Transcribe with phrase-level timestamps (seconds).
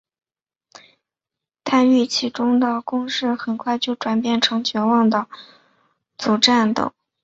[1.61, 5.27] 但预期中的攻势很快就转变成绝望的
[6.17, 6.91] 阻敌战斗。